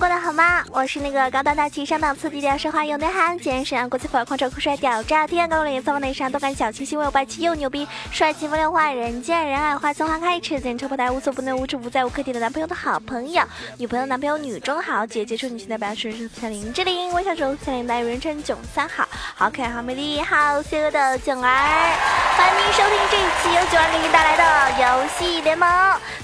[0.00, 0.64] 过得好吗？
[0.72, 13.42] 我是那个高端大气上档次、低调奢华有内涵、今天沈阳国际范儿、狂拽酷帅屌炸天、高冷颜色往内伤、动感小清新、温柔霸气又牛逼、帅气风流坏、人见人爱、花见花开、车见车爆胎、无所不能、无处不在、无可替代的男朋友的好朋友、
[13.76, 22.29] 女朋友、男朋友、女中豪杰、杰出女性代表是小林志玲、微笑手、小林代人称囧三好、好可爱、好美丽、好邪恶的囧儿。
[22.40, 25.68] 欢迎收听这一期由九儿给您带来的游戏联盟。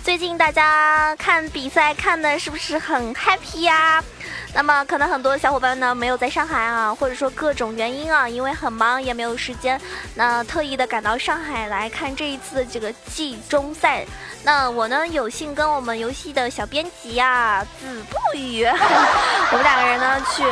[0.02, 4.02] 最近大家看比赛看的是不是很 happy 呀？
[4.55, 9.79] 那么可能很多小伙伴呢没有在上海啊，或者说各种原因啊，因为很忙也没有时间，
[10.15, 14.03] 那特意的赶到上海来看这一次的这个季中赛。
[14.42, 18.64] 那我呢有幸跟我们游戏的小编辑呀子不语，
[19.53, 20.42] 我们两个人呢去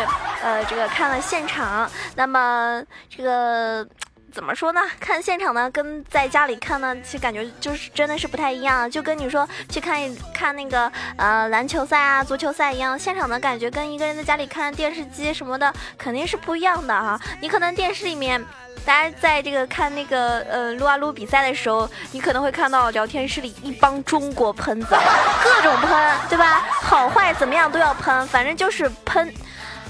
[0.43, 1.91] 呃这个看了现场。
[2.15, 3.87] 那么这个。
[4.35, 4.81] 怎么说呢？
[4.99, 8.91] 看现场呢，跟在家里看呢，其实感觉就是真的是不太一样。
[8.91, 17.19] 就跟你说去看一看那个呃篮球赛啊、足球赛一样，现场的感觉跟一个人在家里看电视机什么的肯定是不一样的啊。
[17.41, 18.45] 你可能电视里面，
[18.85, 24.97] 大家在这个看那个呃撸啊撸比赛的时候，你可能会看到聊天室里一帮中国喷子，
[25.45, 26.65] 各种喷，对吧？
[26.83, 29.33] 好坏怎么样都要喷，反正就是喷。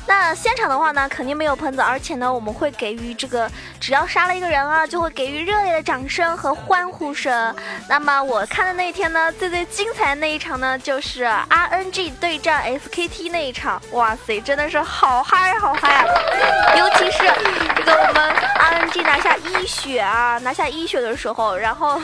[0.06, 7.54] 那现场的话呢，肯定没有喷子，而且呢，我们会给予这个，只要杀了一个人啊，就会给予热烈的掌声和欢呼声。
[7.88, 16.04] 那么我看的那一天呢，最最精彩的那一场呢，就是 RNG 对战 SKT 那一场，哇塞，真的是好嗨好嗨啊！
[16.76, 17.24] 尤其是
[17.74, 22.00] 这个我们 RNG 拿下一血啊，拿下一血的时候，然后。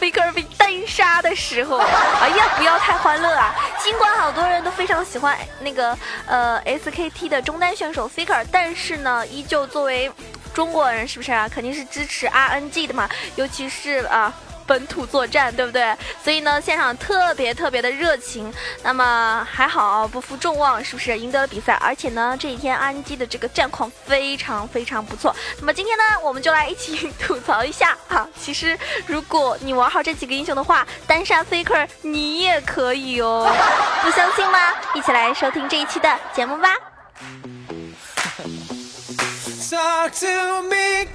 [0.00, 1.78] Faker 被单杀的时候，
[2.20, 3.54] 哎呀，不要太欢乐啊！
[3.82, 10.10] 尽管好多人都非常喜欢那个呃 SKT 的中单选手 Faker，但是呢，依旧作为
[10.54, 11.48] 中国人，是不是啊？
[11.48, 14.32] 肯定是支持 RNG 的嘛，尤其是啊。
[14.66, 15.94] 本土作战，对不对？
[16.22, 18.52] 所以呢，现场特别特别的热情。
[18.82, 21.74] 那么还好，不负众望，是不是赢得了比赛？
[21.74, 25.34] 而且呢，这一天 RNG 的这个战况非常非常不错。
[25.58, 28.28] 那么今天呢，我们就来一起吐槽一下啊。
[28.40, 33.50] 其实，如果你玩好这几个英雄的话，单杀 Faker 你也可以哦。
[34.02, 34.72] 不相信吗？
[34.94, 36.76] 一起来收听这一期的节目吧。
[39.68, 41.06] Talk to me,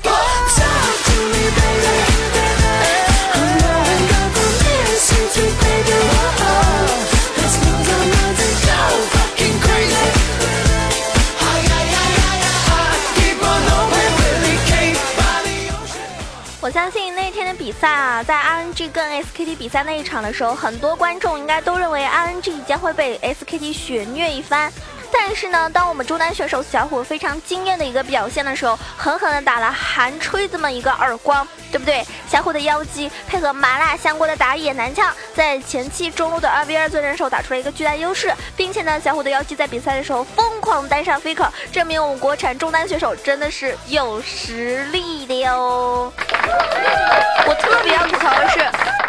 [16.72, 24.72] 相信那天的比赛啊，在 RNG 跟 SKT 比赛那一场的时候，很多观众应该都认为 RNG 将会被 SKT 血虐一番。
[25.14, 32.06] 但是呢，当我们中单选手小虎非常惊艳的一个表现的时候，狠狠的打了韩吹这么一个耳光，对不对？
[32.28, 46.12] 小虎的妖姬配合麻辣香锅的打野男枪，在前期中路的二 v 二做人手打出了一个巨大优势，并且呢，小虎的妖姬在比赛的时候疯狂单杀 faker，证明我们国产中单选手真的是有实力的哟。
[47.48, 48.60] 我特别要吐槽的是，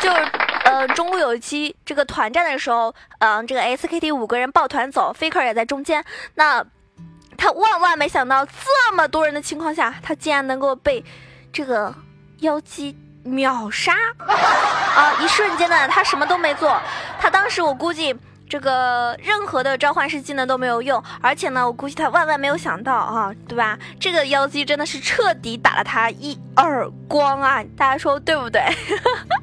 [0.00, 0.41] 就是。
[0.64, 6.04] 呃，中路有一期这个团战的时候，嗯，这个 SKT 五个人抱团走，Faker 也在中间。
[6.34, 6.64] 那
[7.36, 11.04] 他万万没想到，这么多人的情况下，他竟然能够被
[11.52, 11.92] 这个
[12.40, 13.94] 妖姬秒杀
[14.26, 15.18] 啊！
[15.20, 16.80] 一瞬间呢，他什么都没做。
[17.20, 18.14] 他当时我估计
[18.48, 23.76] 这个任何的召唤师技能都没有用，而且呢，我估计他万万没有想到啊，对吧？
[23.98, 27.62] 这个妖姬真的是彻底打了他一耳光啊！
[27.76, 28.62] 大家说对不对？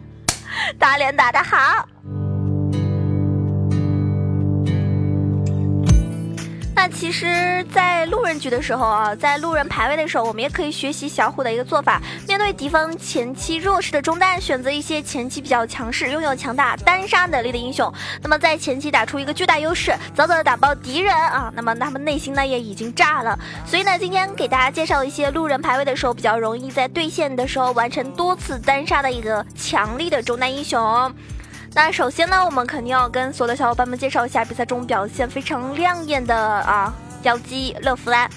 [0.78, 1.88] 打脸打得好。
[6.82, 12.02] 那其实，在路人局的时候啊，在路人排位的时候，我们也可以学习小虎的一个做法。
[12.26, 17.94] 面对敌方前期弱势的中单，选择一些前期比较强势、拥有强大单杀能力的英雄。
[18.24, 23.38] 那么在前期打出一个巨大优势，早早的打爆敌人啊，那么他们内心呢也已经炸了。
[23.66, 31.14] 所以呢，今天给大家介绍一些路人排位的时候比较容易在对线的时候完成多次单杀的一个强力的中单英雄。
[31.74, 36.94] 那首先呢，我们肯定要跟所有的小伙伴们介绍一下比赛中表现非常亮眼的啊
[37.24, 38.30] 妖姬乐芙兰。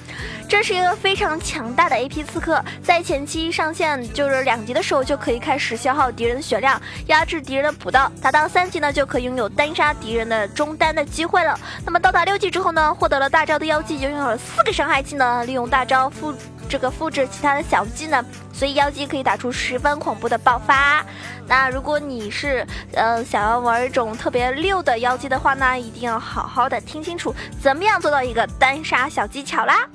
[0.49, 8.11] 这是一个非常强大的 AP 刺客，在前期上线就是两级的时候就可以开始消耗敌人的血量，压制敌人的补刀。
[8.20, 11.58] 达到三级呢，就可以拥有单杀敌人的中单的机会了。
[11.87, 16.34] 那么到达六级之后呢，获得了大招的妖姬拥有了四个伤害技能，利用大招附
[16.72, 21.04] 这个复制其他的小技能，所以妖姬可以打出十分恐怖的爆发。
[21.46, 29.86] 那如果你是呃想要玩一种特别溜的妖姬的话呢，一定要好好的听清楚怎么样做到一个单杀小技巧啦。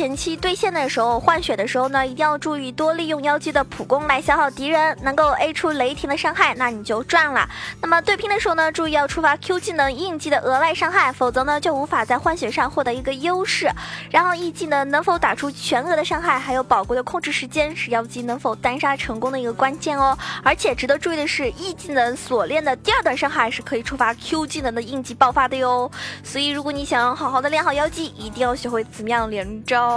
[0.00, 7.46] 前期对线的时候换血的时候呢，一定要注意多利用妖姬的普攻来消耗敌人，能够 A 出雷霆的伤害，那你就赚了。
[7.82, 13.70] 那么对拼的时候呢，注意要触发 Q 技能应激的额外伤害，否则呢就无法在换血上获得一个优势。
[14.10, 20.16] 然后 E 技能能否打出全额的伤害，还有宝贵的控制时间，是妖姬能否单杀成功的一个关键哦。
[20.42, 25.90] 而且值得注意的是，E 技能锁链的第二段伤害是可以触发 Q 技能的应急爆发的哟。
[26.24, 29.89] 所以如果你想要好好的练好妖姬，一定要学会怎么样连招。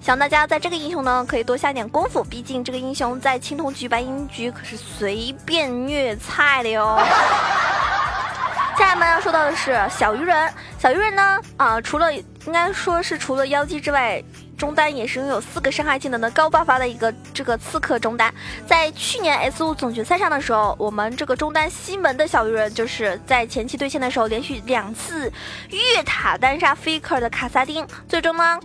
[0.00, 6.98] 希望大家在这个英雄呢可以多下点功夫，毕竟这个英雄在青铜局、白银局可是随便虐菜的哟。
[8.78, 14.22] 下面要说到的是小鱼人，小鱼人呢啊，除了应该说是除了妖姬之外。
[14.56, 18.32] 中单也是拥有四个伤害技能的高爆发的一个这个刺客中单，
[18.66, 25.30] 在去年 S 五总决赛上的时候，我们这个中单西门的小鱼人就是在前期对线的时候连续两次
[25.68, 28.58] 越塔单杀 Faker 的卡萨丁，最终呢，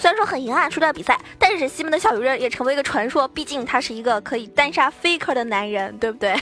[0.00, 6.34] 虽然说很遗憾输掉比赛，但是西门的小鱼人也成为一个传说，毕竟他是一个可以单杀 Faker 的男人，对不对？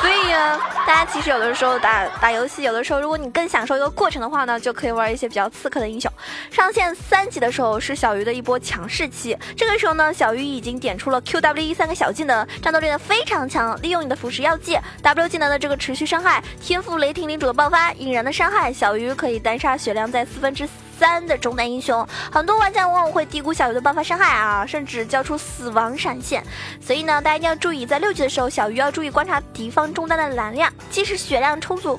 [0.00, 6.10] 所以呢，大家其实有的时候打打游戏，有的时候如果你更享受一个过程的话呢，就可以玩一些比较刺客的英雄。
[6.50, 20.66] 上线三级的时候是小鱼的一波强势期，这个时候呢，小鱼已经点出了 QWE 三个小技能，战斗力呢非常强，利用你的腐蚀药剂，W 技能的这个持续伤害，天赋雷霆领主的爆发，引燃的伤害，小鱼可以单杀血量在四分之
[21.00, 22.06] 三的中单英雄。
[22.30, 26.44] 很多玩家往往会低估小鱼的爆发伤害啊，甚至交出死亡闪现。
[26.80, 29.80] 所以呢，大家一定要注意，在六级的时候，小鱼要注意观察敌方。
[29.90, 31.98] 中单的蓝量，即使血量充足，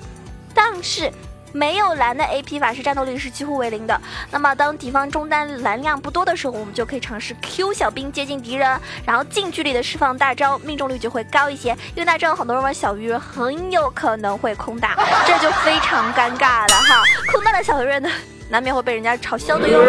[0.54, 1.12] 但是
[1.52, 4.00] 没有蓝的 AP 法师战斗力是几乎为零的。
[4.30, 11.72] 那么当敌方中单蓝量不多的时候，我们就可以尝试 Q 小兵接近敌人，然后近距离的释放大招，命中率就会高一些。
[11.96, 14.96] 因为大招很多人玩小鱼很有可能会空大，
[15.26, 17.04] 这就非常尴尬了哈。
[17.32, 18.10] 空大的小鱼人呢，
[18.52, 19.80] 难免会被人家嘲笑的哟。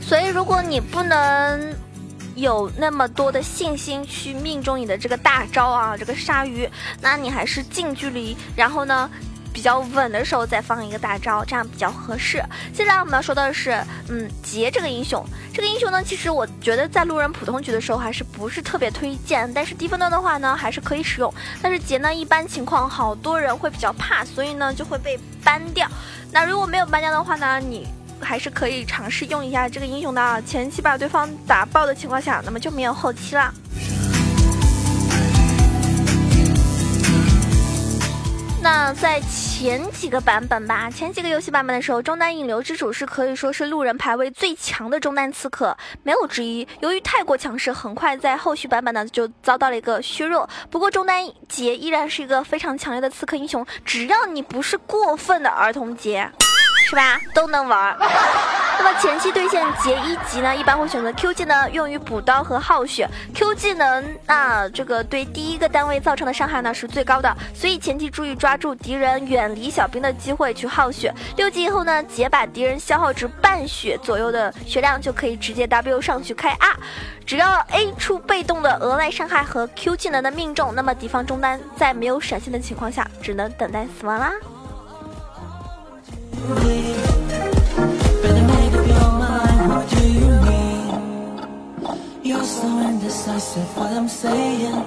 [0.00, 1.74] 所以如果你不能
[2.36, 6.68] 有那么多的信心去命中你的这个大招啊，这个鲨鱼，
[7.00, 9.10] 那你还是近距离，然后呢
[9.52, 12.42] 比较稳的时候再放一个大招，这样比较合适。
[12.72, 21.32] 接下来我们要说的是，嗯，杰这个英雄，这个英雄呢，其实我觉得在路人普通局的时候还是不是特别推荐，但是低分段的话呢，还是可以使用。
[21.60, 25.88] 但是杰呢，一般情况好多人会比较怕，所以呢就会被 ban 掉。
[26.32, 27.86] 那如果没有 ban 掉的话呢，你。
[28.22, 33.50] 还是可以尝试用一下这个英雄的，前期把对方打爆的情况下，那么就没有后期了。
[38.62, 46.68] 那在前几个版本吧，前几个游戏版本的时候，中单引流之主是可以说是路人排位最强的中单刺客，没有之一。
[46.80, 50.46] 由于太过强势，很快在后续版本呢就遭到了一个削弱。
[50.70, 56.30] 不过中单杰依然是一个非常强烈的刺客英雄，只要你不是过分的儿童节。
[56.90, 57.20] 是吧？
[57.32, 57.96] 都能玩。
[58.00, 63.08] 那么前期对线劫一级呢，一般会选择 Q 技能用于补刀和耗血。
[63.32, 71.14] Q 技能啊，这个对第一个单位造成的伤害呢是最高的，所以前期注意抓住敌人远离小兵的机会去耗血。
[71.36, 76.76] 六级以后呢，劫把敌人消耗至半血左右的血量，就可以直接 W 上去开 R。
[77.24, 84.32] 只要 A 出被动的额外伤害和 Q 技能的命中，那么敌方中单在没有闪现的情况下，只能等待死亡啦。
[92.22, 94.84] you're so indecisive what I'm saying.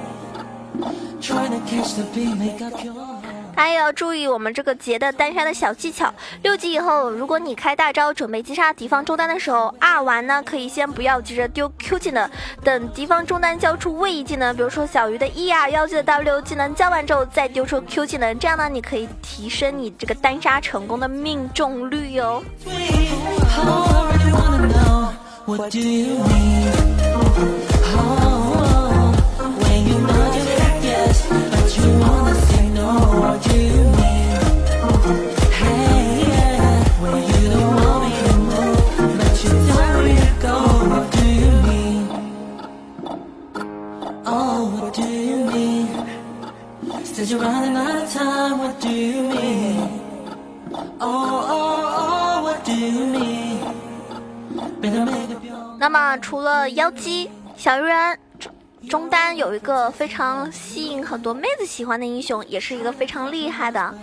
[1.21, 3.22] Trying to catch the beat, make up your mind.
[3.63, 6.13] 大家要注意我们这个劫的单杀的小技巧。
[6.41, 12.29] 六级以后，如果你开大招准备击杀敌方中单的时候，R 完呢可以先不要急着丢 Q 技能，
[12.61, 22.43] 等敌方中单交出位移技能，比如说小鱼的 E 啊，妖姬的 W 技能交完之后再丢出 Q 技能，这样呢你可以提升你这个单杀成功的命中率哟。
[47.33, 49.87] So what do you mean？
[55.79, 58.19] 那么，除了妖姬、小鱼人
[58.89, 63.93] 中单，有一个非常吸引很多妹子喜欢的英雄，也是一个非常厉害的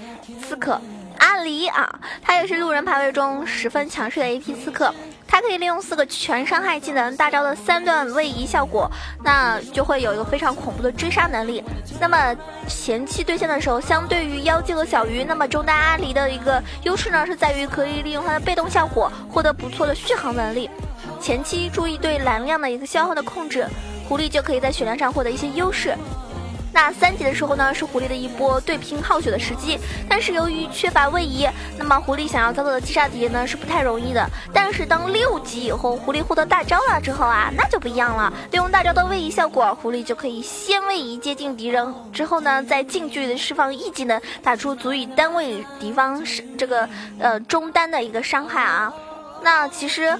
[0.43, 0.81] 刺客
[1.19, 2.01] 阿离啊！
[2.23, 4.93] 他也是路人排位中十分强势的 AP 刺客。
[5.31, 8.91] 它可以利用四个全伤害技能大招的三段位移效果，
[9.23, 11.63] 那就会有一个非常恐怖的追杀能力。
[12.01, 20.69] 那么前期对线的时候，相对于妖姬和小鱼，那么中单阿离的一个优势呢，是在于可以利用它的被动效果获得不错的续航能力。
[21.21, 23.65] 前期注意对蓝量的一个消耗的控制，
[24.09, 25.95] 狐狸就可以在血量上获得一些优势。
[26.83, 31.47] 那三级的时候呢，是狐狸的一波对拼耗血的时机，但是由于缺乏位移，
[31.77, 34.27] 那么狐狸想要遭到的击杀敌人呢是不太容易的。
[34.51, 38.33] 但是当六级以后，狐狸获得大招了之后啊，那就不一样了。
[38.51, 48.91] 利用大招的位移效果，狐狸就可以先位移接近敌人，之后呢，再近距离的释放 E 技能，打出足以单位敌方是这个呃中单的一个伤害啊。
[49.43, 50.19] 那其实。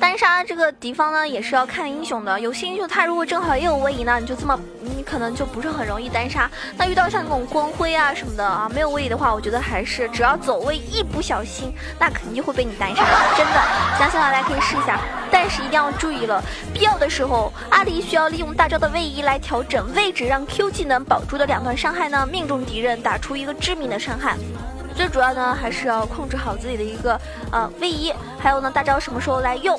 [0.00, 2.38] 单杀这个敌方呢，也是要看英雄的。
[2.38, 4.58] 有些英雄他如果正好也有位移呢，你就这么，
[5.04, 6.50] 可能就不是很容易单杀。
[6.76, 13.04] 那遇到像那种光辉啊什么的啊，没有位移的话，我觉得还是只要走位一不小心，那肯定会被你单杀。
[13.36, 13.62] 真的，
[13.98, 14.98] 相信大家可以试一下。
[15.30, 16.42] 但是一定要注意了，
[16.72, 24.36] 必要的时候，阿离需要利用大招的位移来调整位置，让 Q 技能保住的两段伤害呢，命中敌人，打出一个致命的伤害。
[24.94, 27.20] 最主要呢，还是要控制好自己的一个
[27.50, 29.76] 呃位移，还有呢大招什么时候来用，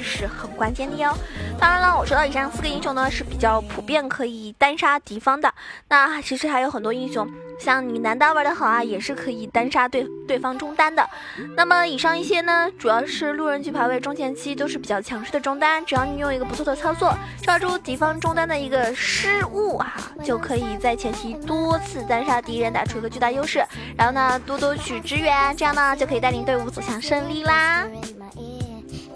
[0.00, 1.14] 这是很关键的哟。
[1.58, 5.52] 当然了，我说到以上四个英雄呢是比较普遍可以单杀敌方的，
[5.88, 7.28] 那其实还有很多英雄。
[7.58, 11.06] 像你男单玩的好啊，也是可以单杀对对方中单的。
[11.54, 23.62] 那么以上一些呢，主要是路人局排位中前期都是比较强势的中单，只要你用一个不错的操作，抓住敌方中单的一个失误啊，就可以在前期多次单杀敌人，打出一个巨大优势。
[23.98, 27.86] 然后呢，多多去支援，这样呢就可以带领队伍走向胜利啦。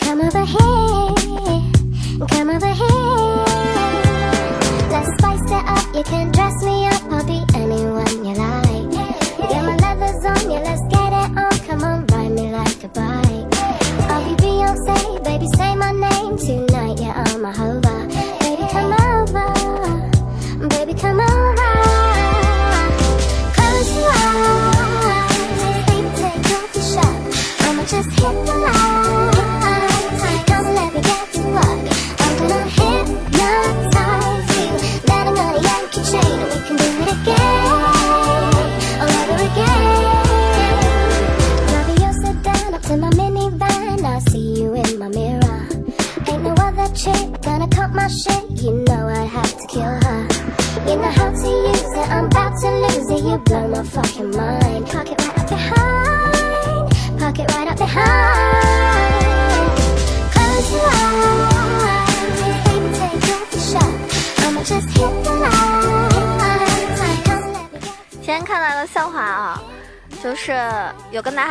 [0.00, 1.14] Come over here,
[2.28, 3.44] come over here.
[4.90, 5.94] Let's spice it up.
[5.94, 6.83] You can dress me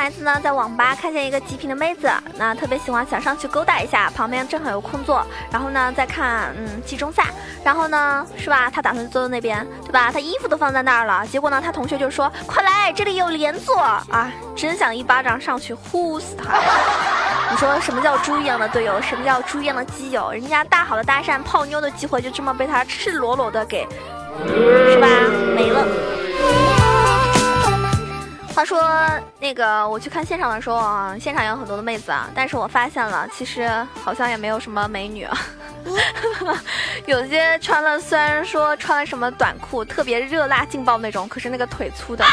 [0.03, 4.11] 孩子呢，在网吧看见一个极品的妹子，那特别喜欢，想上去勾搭一下。
[4.13, 7.27] 旁边正好有空座，然后呢，在看嗯季中赛，
[7.63, 8.69] 然后呢，是吧？
[8.69, 10.11] 他打算坐在那边，对吧？
[10.11, 11.25] 他衣服都放在那儿了。
[11.27, 16.59] 结果呢，他同学就说：“快来，这里有连坐啊！”真想一巴掌上去呼死他。
[17.49, 19.01] 你说什么叫猪一样的队友？
[19.01, 20.33] 什么叫猪一样的基友？
[20.33, 23.87] 人家大好的搭讪泡妞的机会就这么被他赤裸裸的给，
[24.45, 25.07] 是吧？
[25.55, 25.87] 没了。
[28.53, 28.79] 话说
[29.39, 33.67] 那个，我去看现场的时候啊，现场有很多的妹子啊，但是我发现了，其实
[34.03, 35.37] 好像也没有什么美女啊，
[37.07, 42.23] 有些穿了，虽然说穿了什么短裤，特别热辣劲爆那种，可是那个腿粗的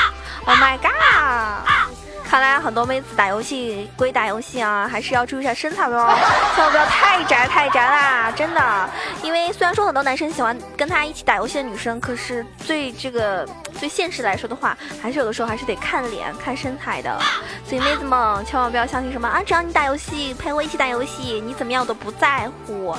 [0.45, 2.00] ，Oh my god！
[2.31, 6.15] 看来很多妹子打游戏归打游戏啊，还是要注意一下身材的哦，
[6.55, 8.91] 千万不要太宅太宅啦，真的。
[9.21, 13.45] 因为虽然说很多男生喜欢跟他一起打游戏的女生，可是最这个
[13.81, 17.19] 最现实来说的话，还是有的时候还是得看脸看身材的。
[17.67, 22.97] 所以妹子们千万不要相信什么啊，只要你打游戏陪我一起打游戏，你怎么样我都不在乎，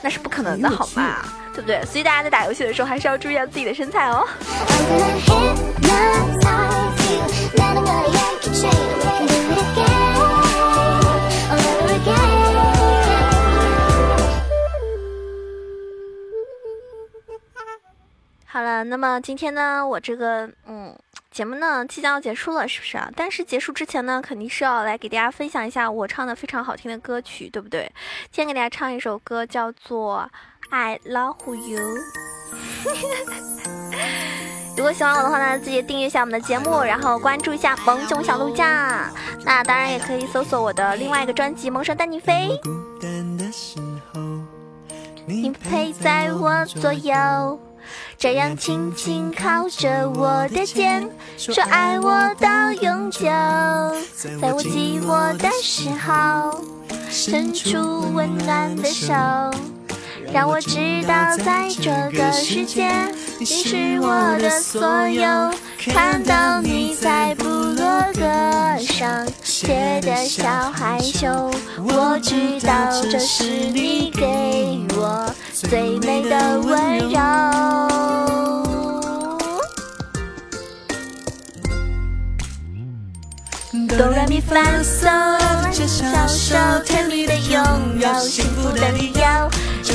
[0.00, 1.16] 那是不可能的好吗？
[1.52, 1.84] 对不对？
[1.84, 4.24] 所以大家在打游戏的时候还是要注意下自己的身材哦。
[18.46, 20.94] 好了，那么今天呢，我这个嗯
[21.30, 23.08] 节目呢即将要结束了，是不是啊？
[23.14, 27.90] 但是结束之前呢，肯定是要来给大家分享一下我唱的非常好听的歌曲，对不对？
[28.32, 30.28] 今天给大家唱一首歌，叫做
[30.70, 31.80] 《I Love You》。
[34.80, 38.66] 如果喜欢我的话呢，记得订阅一下我们的节目，然后关注一下萌囧小鹿酱。
[39.44, 42.48] 那当然也可以搜索我的另外一个专辑《萌神带你飞》。
[45.26, 47.60] 你陪在我左右。
[48.16, 51.06] 这样轻轻靠着我的肩，
[51.36, 53.26] 说爱我到永久。
[54.16, 56.64] 在我寂寞的时候，
[57.10, 59.12] 伸出温暖的手，
[60.32, 62.88] 让我知道在这个世界，
[63.38, 65.52] 你是我的所有。
[65.78, 68.22] 看到你在部落格
[68.80, 72.72] 上写的小害羞，我知道
[73.10, 77.18] 这是你给我最美的温柔。
[83.98, 86.56] 哆来咪发嗦，拉着小手，
[86.86, 87.62] 甜蜜的拥
[87.98, 89.20] 有，幸福的理由。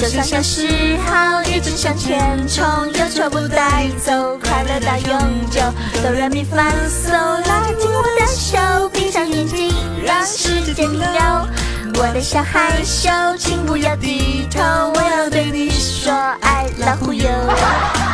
[0.02, 0.68] 就像小时
[1.06, 5.62] 候一直向前冲，忧愁不带走，快乐到永久。
[6.02, 9.74] 哆来咪发嗦，拉紧我的手，闭上眼睛，
[10.06, 11.08] 让时间停留。
[11.98, 16.12] 我的小害羞，请不要低头，我要对你说
[16.42, 18.05] ，I love you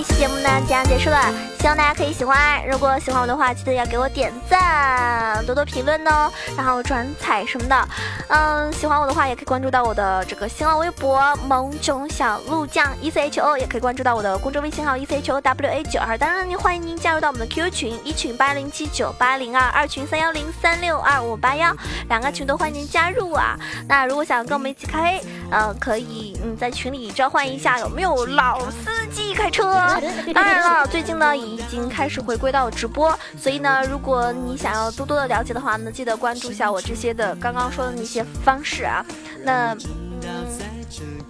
[0.00, 1.20] 这期节目呢即将结束了，
[1.58, 2.66] 希望大家可以喜欢。
[2.66, 7.88] 如果喜欢我的话，记得要给我点赞，多多评论哦，然后转采什么的。
[8.28, 16.16] 嗯，喜欢我的话也可以关注到我的这个新浪微博萌宠小鹿酱 E C H O，也可以关注到我的公众微信号 E C H O W A 九二。
[16.16, 21.76] 当然，您欢迎您加入到我们的 QQ 群，一群八零七九八零二，二群三幺零三六二五八幺，
[22.08, 23.54] 两个群都欢迎您加入啊。
[23.86, 29.50] 那如果想跟我们一起开黑，呃，可以嗯在群里召唤一下，有没有老司机开？
[29.50, 29.64] 车，
[30.32, 39.04] 当然了，最近呢已经开始回归到直播，所以呢，如果你想要多多的了解的话呢，记得关注一下我这些的刚刚说的那些方式啊。
[39.42, 39.74] 那，
[40.22, 40.46] 嗯，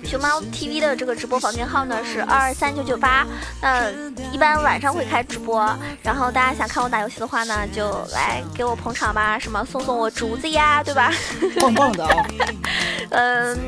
[0.04, 3.26] 熊猫 TV 的这个直播房间号呢是二二三九九八，
[3.62, 3.90] 那
[4.32, 11.10] 一般晚上会开直播，然后大家想看我打游戏的话呢，就来给我捧场吧，什么送送我竹子呀，对吧？
[11.58, 12.26] 棒棒的啊！
[13.10, 13.58] 嗯，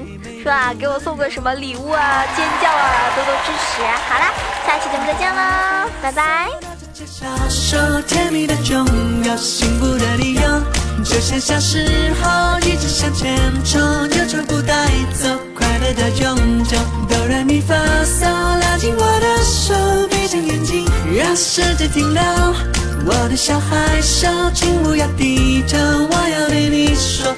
[0.43, 0.75] 是吧？
[0.75, 2.27] 给我送个什么礼物啊？
[2.35, 3.13] 尖叫啊！
[3.15, 3.81] 多多支持！
[4.11, 4.33] 好啦，
[4.67, 6.51] 下期节目再见喽，拜拜。
[6.93, 7.31] 就像
[11.41, 16.77] 小时候一直向前冲，忧愁不带走，快乐的永久。
[17.09, 20.85] 哆来咪发嗦，拉紧我的手，闭上眼睛，
[21.17, 22.21] 让时间停留。
[23.05, 27.33] 我的小害羞，请不要低头，我要对你说。